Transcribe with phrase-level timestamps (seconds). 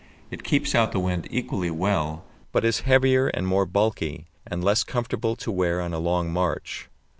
[0.31, 4.83] It keeps out the wind equally well, but is heavier and more bulky, and less
[4.83, 6.89] comfortable to wear on a long march.